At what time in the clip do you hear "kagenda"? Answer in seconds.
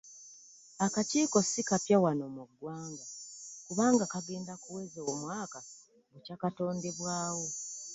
4.13-4.53